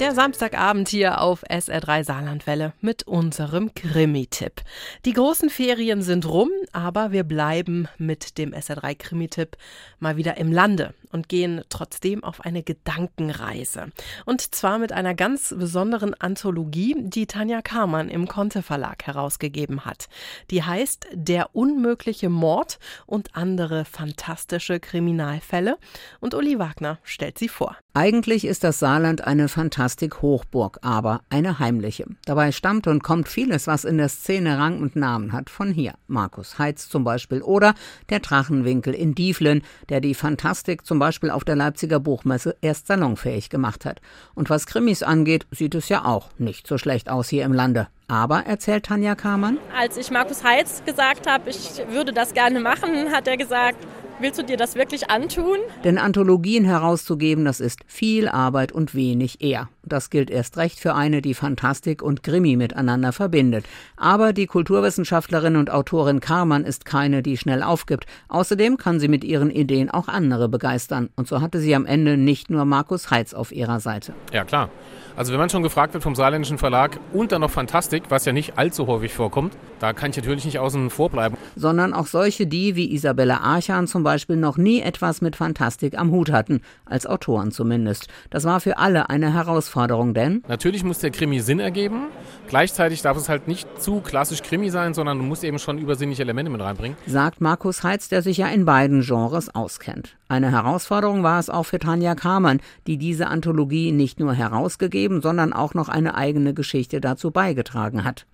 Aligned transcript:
Der 0.00 0.14
Samstagabend 0.14 0.88
hier 0.88 1.20
auf 1.20 1.42
SR3 1.42 2.04
Saarlandwelle 2.04 2.72
mit 2.80 3.08
unserem 3.08 3.74
Krimi-Tipp. 3.74 4.62
Die 5.04 5.12
großen 5.12 5.50
Ferien 5.50 6.02
sind 6.02 6.24
rum, 6.24 6.50
aber 6.72 7.10
wir 7.10 7.24
bleiben 7.24 7.88
mit 7.98 8.38
dem 8.38 8.52
SR3 8.52 8.94
Krimi-Tipp 8.94 9.56
mal 9.98 10.16
wieder 10.16 10.36
im 10.36 10.52
Lande 10.52 10.94
und 11.10 11.28
gehen 11.28 11.62
trotzdem 11.68 12.22
auf 12.22 12.42
eine 12.42 12.62
Gedankenreise. 12.62 13.90
Und 14.24 14.54
zwar 14.54 14.78
mit 14.78 14.92
einer 14.92 15.14
ganz 15.16 15.52
besonderen 15.58 16.14
Anthologie, 16.14 16.94
die 16.96 17.26
Tanja 17.26 17.60
Karmann 17.60 18.08
im 18.08 18.28
Conte 18.28 18.62
Verlag 18.62 19.04
herausgegeben 19.04 19.84
hat. 19.84 20.08
Die 20.52 20.62
heißt 20.62 21.08
Der 21.12 21.56
unmögliche 21.56 22.28
Mord 22.28 22.78
und 23.06 23.34
andere 23.34 23.84
fantastische 23.84 24.78
Kriminalfälle. 24.78 25.76
Und 26.20 26.34
Uli 26.34 26.60
Wagner 26.60 26.98
stellt 27.02 27.36
sie 27.36 27.48
vor. 27.48 27.76
Eigentlich 28.00 28.44
ist 28.44 28.62
das 28.62 28.78
Saarland 28.78 29.26
eine 29.26 29.48
Fantastik-Hochburg, 29.48 30.78
aber 30.82 31.22
eine 31.30 31.58
heimliche. 31.58 32.06
Dabei 32.26 32.52
stammt 32.52 32.86
und 32.86 33.02
kommt 33.02 33.26
vieles, 33.26 33.66
was 33.66 33.84
in 33.84 33.98
der 33.98 34.08
Szene 34.08 34.56
Rang 34.56 34.80
und 34.80 34.94
Namen 34.94 35.32
hat, 35.32 35.50
von 35.50 35.72
hier. 35.72 35.94
Markus 36.06 36.60
Heitz 36.60 36.88
zum 36.88 37.02
Beispiel 37.02 37.42
oder 37.42 37.74
der 38.08 38.20
Drachenwinkel 38.20 38.94
in 38.94 39.16
Dieflen, 39.16 39.62
der 39.88 40.00
die 40.00 40.14
Fantastik 40.14 40.86
zum 40.86 41.00
Beispiel 41.00 41.32
auf 41.32 41.42
der 41.42 41.56
Leipziger 41.56 41.98
Buchmesse 41.98 42.54
erst 42.60 42.86
salonfähig 42.86 43.50
gemacht 43.50 43.84
hat. 43.84 44.00
Und 44.36 44.48
was 44.48 44.66
Krimis 44.66 45.02
angeht, 45.02 45.48
sieht 45.50 45.74
es 45.74 45.88
ja 45.88 46.04
auch 46.04 46.30
nicht 46.38 46.68
so 46.68 46.78
schlecht 46.78 47.10
aus 47.10 47.28
hier 47.28 47.44
im 47.44 47.52
Lande. 47.52 47.88
Aber, 48.06 48.46
erzählt 48.46 48.86
Tanja 48.86 49.16
Kamann, 49.16 49.58
als 49.76 49.96
ich 49.96 50.12
Markus 50.12 50.44
Heitz 50.44 50.84
gesagt 50.86 51.28
habe, 51.28 51.50
ich 51.50 51.82
würde 51.90 52.12
das 52.12 52.32
gerne 52.32 52.60
machen, 52.60 53.10
hat 53.12 53.26
er 53.26 53.36
gesagt, 53.36 53.84
Willst 54.20 54.36
du 54.36 54.42
dir 54.42 54.56
das 54.56 54.74
wirklich 54.74 55.10
antun? 55.10 55.58
Denn 55.84 55.96
Anthologien 55.96 56.64
herauszugeben, 56.64 57.44
das 57.44 57.60
ist 57.60 57.78
viel 57.86 58.28
Arbeit 58.28 58.72
und 58.72 58.92
wenig 58.92 59.40
eher. 59.40 59.68
Das 59.88 60.10
gilt 60.10 60.30
erst 60.30 60.56
recht 60.56 60.78
für 60.78 60.94
eine, 60.94 61.22
die 61.22 61.34
Fantastik 61.34 62.02
und 62.02 62.22
Krimi 62.22 62.56
miteinander 62.56 63.12
verbindet. 63.12 63.64
Aber 63.96 64.32
die 64.32 64.46
Kulturwissenschaftlerin 64.46 65.56
und 65.56 65.70
Autorin 65.70 66.20
Karmann 66.20 66.64
ist 66.64 66.84
keine, 66.84 67.22
die 67.22 67.36
schnell 67.36 67.62
aufgibt. 67.62 68.06
Außerdem 68.28 68.76
kann 68.76 69.00
sie 69.00 69.08
mit 69.08 69.24
ihren 69.24 69.50
Ideen 69.50 69.90
auch 69.90 70.08
andere 70.08 70.48
begeistern. 70.48 71.10
Und 71.16 71.28
so 71.28 71.40
hatte 71.40 71.58
sie 71.58 71.74
am 71.74 71.86
Ende 71.86 72.16
nicht 72.16 72.50
nur 72.50 72.64
Markus 72.64 73.10
Heitz 73.10 73.34
auf 73.34 73.52
ihrer 73.52 73.80
Seite. 73.80 74.14
Ja, 74.32 74.44
klar. 74.44 74.70
Also 75.16 75.32
wenn 75.32 75.40
man 75.40 75.50
schon 75.50 75.64
gefragt 75.64 75.94
wird 75.94 76.04
vom 76.04 76.14
saarländischen 76.14 76.58
Verlag 76.58 77.00
und 77.12 77.32
dann 77.32 77.40
noch 77.40 77.50
Fantastik, 77.50 78.04
was 78.08 78.24
ja 78.24 78.32
nicht 78.32 78.56
allzu 78.56 78.86
häufig 78.86 79.12
vorkommt, 79.12 79.52
da 79.80 79.92
kann 79.92 80.10
ich 80.10 80.16
natürlich 80.16 80.44
nicht 80.44 80.60
außen 80.60 80.90
vor 80.90 81.10
bleiben. 81.10 81.36
Sondern 81.56 81.92
auch 81.92 82.06
solche, 82.06 82.46
die 82.46 82.76
wie 82.76 82.94
Isabella 82.94 83.38
Archan 83.38 83.88
zum 83.88 84.04
Beispiel 84.04 84.36
noch 84.36 84.58
nie 84.58 84.80
etwas 84.80 85.20
mit 85.20 85.34
Fantastik 85.34 85.98
am 85.98 86.12
Hut 86.12 86.30
hatten, 86.30 86.60
als 86.84 87.04
Autoren 87.04 87.50
zumindest. 87.50 88.06
Das 88.30 88.44
war 88.44 88.60
für 88.60 88.78
alle 88.78 89.10
eine 89.10 89.34
Herausforderung, 89.34 89.77
denn 89.86 90.42
natürlich 90.48 90.82
muss 90.84 90.98
der 90.98 91.10
Krimi 91.10 91.40
Sinn 91.40 91.60
ergeben. 91.60 92.08
Gleichzeitig 92.48 93.02
darf 93.02 93.16
es 93.16 93.28
halt 93.28 93.46
nicht 93.46 93.80
zu 93.80 94.00
klassisch 94.00 94.42
Krimi 94.42 94.70
sein, 94.70 94.94
sondern 94.94 95.18
du 95.18 95.24
musst 95.24 95.44
eben 95.44 95.58
schon 95.58 95.78
übersinnliche 95.78 96.22
Elemente 96.22 96.50
mit 96.50 96.60
reinbringen. 96.60 96.96
Sagt 97.06 97.40
Markus 97.40 97.82
Heitz, 97.82 98.08
der 98.08 98.22
sich 98.22 98.38
ja 98.38 98.48
in 98.48 98.64
beiden 98.64 99.02
Genres 99.02 99.54
auskennt. 99.54 100.16
Eine 100.28 100.50
Herausforderung 100.50 101.22
war 101.22 101.38
es 101.38 101.50
auch 101.50 101.64
für 101.64 101.78
Tanja 101.78 102.14
Kamann, 102.14 102.60
die 102.86 102.96
diese 102.96 103.28
Anthologie 103.28 103.92
nicht 103.92 104.18
nur 104.18 104.32
herausgegeben, 104.32 105.20
sondern 105.20 105.52
auch 105.52 105.74
noch 105.74 105.88
eine 105.88 106.14
eigene 106.14 106.54
Geschichte 106.54 107.00
dazu 107.00 107.30
beigetragen 107.30 108.04
hat. 108.04 108.26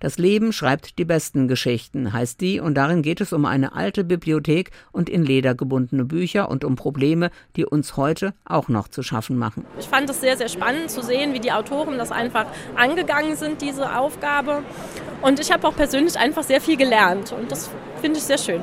Das 0.00 0.18
Leben 0.18 0.52
schreibt 0.52 0.98
die 0.98 1.04
besten 1.04 1.48
Geschichten, 1.48 2.12
heißt 2.12 2.40
die, 2.40 2.60
und 2.60 2.74
darin 2.74 3.02
geht 3.02 3.20
es 3.20 3.32
um 3.32 3.44
eine 3.44 3.74
alte 3.74 4.04
Bibliothek 4.04 4.70
und 4.92 5.08
in 5.08 5.24
Leder 5.24 5.54
gebundene 5.54 6.04
Bücher 6.04 6.48
und 6.48 6.64
um 6.64 6.76
Probleme, 6.76 7.30
die 7.56 7.64
uns 7.64 7.96
heute 7.96 8.34
auch 8.44 8.68
noch 8.68 8.88
zu 8.88 9.02
schaffen 9.02 9.36
machen. 9.38 9.64
Ich 9.78 9.86
fand 9.86 10.10
es 10.10 10.20
sehr, 10.20 10.36
sehr 10.36 10.48
spannend 10.48 10.90
zu 10.90 11.02
sehen, 11.02 11.34
wie 11.34 11.40
die 11.40 11.52
Autoren 11.52 11.98
das 11.98 12.12
einfach 12.12 12.46
angegangen 12.76 13.36
sind, 13.36 13.62
diese 13.62 13.96
Aufgabe. 13.96 14.62
Und 15.22 15.40
ich 15.40 15.50
habe 15.50 15.66
auch 15.66 15.76
persönlich 15.76 16.18
einfach 16.18 16.42
sehr 16.42 16.60
viel 16.60 16.76
gelernt 16.76 17.32
und 17.32 17.50
das 17.50 17.70
finde 18.00 18.18
ich 18.18 18.24
sehr 18.24 18.38
schön. 18.38 18.60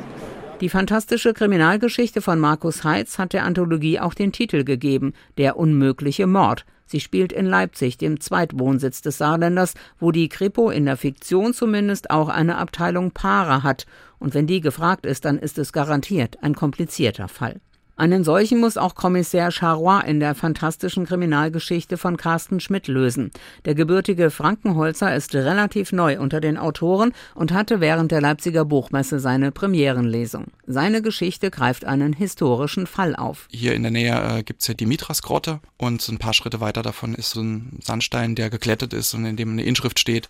Die 0.61 0.69
fantastische 0.69 1.33
Kriminalgeschichte 1.33 2.21
von 2.21 2.39
Markus 2.39 2.83
Heitz 2.83 3.17
hat 3.17 3.33
der 3.33 3.43
Anthologie 3.43 3.99
auch 3.99 4.13
den 4.13 4.31
Titel 4.31 4.63
gegeben, 4.63 5.13
Der 5.37 5.57
unmögliche 5.57 6.25
Mord. 6.25 6.65
Sie 6.93 6.99
spielt 6.99 7.31
in 7.31 7.47
Leipzig, 7.47 7.97
dem 7.97 8.19
Zweitwohnsitz 8.19 9.01
des 9.01 9.17
Saarländers, 9.17 9.73
wo 9.99 10.11
die 10.11 10.29
Kripo 10.29 10.69
in 10.69 10.85
der 10.85 10.95
Fiktion 10.95 11.51
zumindest 11.51 12.11
auch 12.11 12.29
eine 12.29 12.59
Abteilung 12.59 13.09
Para 13.09 13.63
hat. 13.63 13.87
Und 14.19 14.35
wenn 14.35 14.45
die 14.45 14.61
gefragt 14.61 15.07
ist, 15.07 15.25
dann 15.25 15.39
ist 15.39 15.57
es 15.57 15.73
garantiert 15.73 16.37
ein 16.43 16.53
komplizierter 16.53 17.29
Fall. 17.29 17.59
Einen 17.95 18.23
solchen 18.23 18.59
muss 18.59 18.77
auch 18.77 18.93
Kommissär 18.93 19.49
Charrois 19.49 20.01
in 20.01 20.19
der 20.19 20.35
fantastischen 20.35 21.05
Kriminalgeschichte 21.05 21.97
von 21.97 22.15
Carsten 22.15 22.59
Schmidt 22.59 22.87
lösen. 22.87 23.31
Der 23.65 23.73
gebürtige 23.73 24.29
Frankenholzer 24.29 25.15
ist 25.15 25.33
relativ 25.33 25.91
neu 25.93 26.19
unter 26.19 26.41
den 26.41 26.57
Autoren 26.57 27.11
und 27.33 27.53
hatte 27.53 27.81
während 27.81 28.11
der 28.11 28.21
Leipziger 28.21 28.65
Buchmesse 28.65 29.19
seine 29.19 29.51
Premierenlesung. 29.51 30.45
Seine 30.65 31.01
Geschichte 31.01 31.51
greift 31.51 31.83
einen 31.83 32.13
historischen 32.13 32.87
Fall 32.87 33.17
auf. 33.17 33.47
Hier 33.51 33.73
in 33.73 33.81
der 33.83 33.91
Nähe 33.91 34.37
äh, 34.37 34.43
gibt's 34.43 34.67
ja 34.67 34.73
die 34.73 34.85
Mitras-Grotte 34.85 35.59
und 35.77 36.07
ein 36.07 36.19
paar 36.19 36.33
Schritte 36.33 36.61
weiter 36.61 36.81
davon 36.81 37.15
ist 37.15 37.31
so 37.31 37.41
ein 37.41 37.79
Sandstein, 37.81 38.35
der 38.35 38.49
geklettet 38.49 38.93
ist 38.93 39.13
und 39.13 39.25
in 39.25 39.35
dem 39.35 39.51
eine 39.51 39.63
Inschrift 39.63 39.99
steht, 39.99 40.29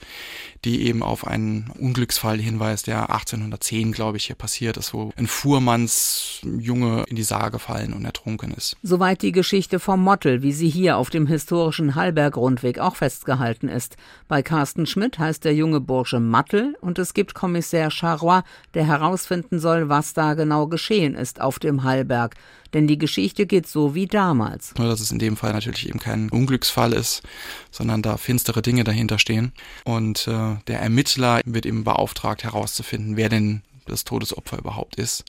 die 0.65 0.87
eben 0.87 1.03
auf 1.03 1.27
einen 1.27 1.71
Unglücksfall 1.77 2.39
hinweist, 2.39 2.87
der 2.87 3.11
1810, 3.11 3.91
glaube 3.91 4.17
ich, 4.17 4.25
hier 4.25 4.35
passiert 4.35 4.77
ist, 4.77 4.93
wo 4.93 5.11
ein 5.17 5.27
Fuhrmannsjunge 5.27 7.03
in 7.07 7.15
die 7.15 7.23
Sage 7.23 7.51
gefallen 7.51 7.93
und 7.93 8.03
ertrunken 8.03 8.53
ist. 8.53 8.75
Soweit 8.81 9.21
die 9.21 9.31
Geschichte 9.31 9.79
vom 9.79 10.01
Mottel, 10.01 10.41
wie 10.41 10.53
sie 10.53 10.69
hier 10.69 10.97
auf 10.97 11.11
dem 11.11 11.27
historischen 11.27 11.93
Hallberg-Rundweg 11.93 12.79
auch 12.79 12.95
festgehalten 12.95 13.67
ist. 13.67 13.97
Bei 14.27 14.41
Carsten 14.41 14.87
Schmidt 14.87 15.19
heißt 15.19 15.45
der 15.45 15.53
junge 15.53 15.79
Bursche 15.79 16.19
Mattel 16.19 16.75
und 16.81 16.97
es 16.97 17.13
gibt 17.13 17.35
Kommissär 17.35 17.91
Charrois, 17.91 18.41
der 18.73 18.87
herausfinden 18.87 19.59
soll, 19.59 19.89
was 19.89 20.13
da 20.13 20.22
genau 20.31 20.67
geschehen 20.67 21.15
ist 21.15 21.41
auf 21.41 21.59
dem 21.59 21.83
Hallberg. 21.83 22.35
Denn 22.73 22.87
die 22.87 22.97
Geschichte 22.97 23.45
geht 23.45 23.67
so 23.67 23.93
wie 23.93 24.07
damals. 24.07 24.73
Nur, 24.77 24.87
dass 24.87 24.99
es 24.99 25.11
in 25.11 25.19
dem 25.19 25.37
Fall 25.37 25.53
natürlich 25.53 25.87
eben 25.87 25.99
kein 25.99 26.29
Unglücksfall 26.29 26.93
ist, 26.93 27.21
sondern 27.69 28.01
da 28.01 28.17
finstere 28.17 28.61
Dinge 28.61 28.83
dahinter 28.83 29.19
stehen. 29.19 29.51
Und 29.83 30.27
äh, 30.27 30.55
der 30.67 30.79
Ermittler 30.79 31.41
wird 31.45 31.65
eben 31.65 31.83
beauftragt 31.83 32.43
herauszufinden, 32.43 33.15
wer 33.15 33.29
denn 33.29 33.61
das 33.85 34.05
Todesopfer 34.05 34.57
überhaupt 34.57 34.95
ist. 34.95 35.25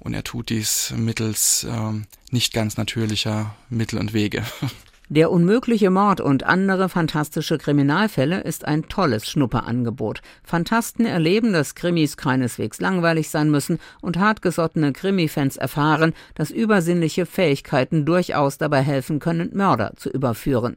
Und 0.00 0.12
er 0.14 0.24
tut 0.24 0.50
dies 0.50 0.92
mittels 0.96 1.66
ähm, 1.68 2.06
nicht 2.30 2.52
ganz 2.52 2.76
natürlicher 2.76 3.54
Mittel 3.70 3.98
und 3.98 4.12
Wege. 4.12 4.44
Der 5.14 5.30
unmögliche 5.30 5.90
Mord 5.90 6.20
und 6.20 6.42
andere 6.42 6.88
fantastische 6.88 7.56
Kriminalfälle 7.56 8.40
ist 8.40 8.64
ein 8.64 8.88
tolles 8.88 9.30
Schnupperangebot. 9.30 10.22
Fantasten 10.42 11.06
erleben, 11.06 11.52
dass 11.52 11.76
Krimis 11.76 12.16
keineswegs 12.16 12.80
langweilig 12.80 13.30
sein 13.30 13.48
müssen 13.48 13.78
und 14.02 14.18
hartgesottene 14.18 14.92
Krimifans 14.92 15.56
erfahren, 15.56 16.14
dass 16.34 16.50
übersinnliche 16.50 17.26
Fähigkeiten 17.26 18.04
durchaus 18.04 18.58
dabei 18.58 18.82
helfen 18.82 19.20
können, 19.20 19.50
Mörder 19.54 19.92
zu 19.94 20.10
überführen. 20.10 20.76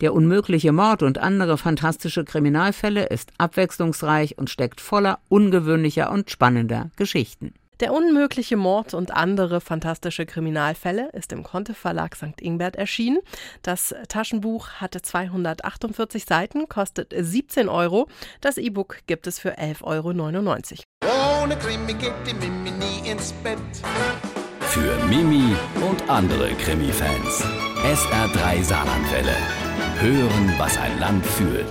Der 0.00 0.14
unmögliche 0.14 0.72
Mord 0.72 1.02
und 1.02 1.18
andere 1.18 1.58
fantastische 1.58 2.24
Kriminalfälle 2.24 3.04
ist 3.04 3.34
abwechslungsreich 3.36 4.38
und 4.38 4.48
steckt 4.48 4.80
voller 4.80 5.18
ungewöhnlicher 5.28 6.10
und 6.10 6.30
spannender 6.30 6.90
Geschichten. 6.96 7.52
Der 7.84 7.92
unmögliche 7.92 8.56
Mord 8.56 8.94
und 8.94 9.10
andere 9.10 9.60
fantastische 9.60 10.24
Kriminalfälle 10.24 11.10
ist 11.12 11.32
im 11.32 11.42
Conte 11.42 11.74
Verlag 11.74 12.16
St. 12.16 12.40
Ingbert 12.40 12.76
erschienen. 12.76 13.18
Das 13.60 13.94
Taschenbuch 14.08 14.70
hatte 14.80 15.02
248 15.02 16.24
Seiten, 16.24 16.66
kostet 16.66 17.12
17 17.14 17.68
Euro. 17.68 18.08
Das 18.40 18.56
E-Book 18.56 19.00
gibt 19.06 19.26
es 19.26 19.38
für 19.38 19.58
11,99 19.58 20.84
Euro. 21.02 21.42
Ohne 21.42 21.58
Krimi 21.58 21.92
geht 21.92 22.14
die 22.26 22.32
Mimi 22.32 22.70
nie 22.70 23.06
ins 23.10 23.34
Bett. 23.34 23.58
Für 24.60 25.04
Mimi 25.04 25.54
und 25.86 26.08
andere 26.08 26.54
Krimi-Fans. 26.54 27.44
SR3 27.84 28.62
Saarlandwelle. 28.62 29.36
Hören, 30.00 30.54
was 30.56 30.78
ein 30.78 30.98
Land 31.00 31.26
fühlt. 31.26 31.68